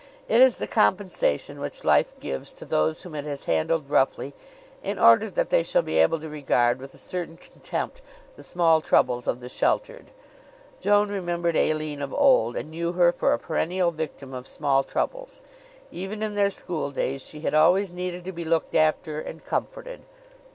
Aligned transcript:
It 0.27 0.41
is 0.41 0.57
the 0.57 0.65
compensation 0.65 1.59
which 1.59 1.83
life 1.83 2.19
gives 2.19 2.53
to 2.53 2.65
those 2.65 3.03
whom 3.03 3.13
it 3.13 3.25
has 3.27 3.43
handled 3.43 3.87
roughly 3.87 4.33
in 4.81 4.97
order 4.97 5.29
that 5.29 5.51
they 5.51 5.61
shall 5.61 5.83
be 5.83 5.99
able 5.99 6.19
to 6.21 6.27
regard 6.27 6.79
with 6.79 6.95
a 6.95 6.97
certain 6.97 7.37
contempt 7.37 8.01
the 8.35 8.41
small 8.41 8.81
troubles 8.81 9.27
of 9.27 9.41
the 9.41 9.47
sheltered. 9.47 10.07
Joan 10.79 11.09
remembered 11.11 11.55
Aline 11.55 12.01
of 12.01 12.15
old, 12.15 12.57
and 12.57 12.71
knew 12.71 12.93
her 12.93 13.11
for 13.11 13.31
a 13.31 13.37
perennial 13.37 13.91
victim 13.91 14.33
of 14.33 14.47
small 14.47 14.83
troubles. 14.83 15.43
Even 15.91 16.23
in 16.23 16.33
their 16.33 16.49
schooldays 16.49 17.23
she 17.23 17.41
had 17.41 17.53
always 17.53 17.91
needed 17.93 18.25
to 18.25 18.31
be 18.31 18.43
looked 18.43 18.73
after 18.73 19.21
and 19.21 19.45
comforted. 19.45 20.01